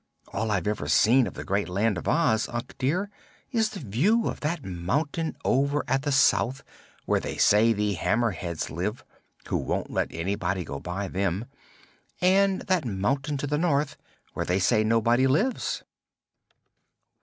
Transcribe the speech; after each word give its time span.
All 0.33 0.49
I've 0.49 0.65
ever 0.65 0.87
seen 0.87 1.27
of 1.27 1.35
the 1.35 1.43
great 1.43 1.69
Land 1.69 1.95
of 1.95 2.07
Oz, 2.07 2.49
Unc 2.49 2.75
dear, 2.79 3.11
is 3.51 3.69
the 3.69 3.79
view 3.79 4.27
of 4.29 4.39
that 4.39 4.65
mountain 4.65 5.37
over 5.45 5.83
at 5.87 6.01
the 6.01 6.11
south, 6.11 6.63
where 7.05 7.19
they 7.19 7.37
say 7.37 7.71
the 7.71 7.93
Hammerheads 7.93 8.71
live 8.71 9.03
who 9.49 9.57
won't 9.57 9.91
let 9.91 10.11
anybody 10.11 10.63
go 10.63 10.79
by 10.79 11.07
them 11.07 11.45
and 12.19 12.61
that 12.61 12.83
mountain 12.83 13.35
at 13.43 13.47
the 13.51 13.59
north, 13.59 13.95
where 14.33 14.43
they 14.45 14.57
say 14.57 14.83
nobody 14.83 15.27
lives." 15.27 15.83